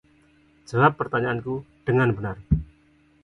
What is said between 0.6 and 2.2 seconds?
Jawab pertanyaanku dengan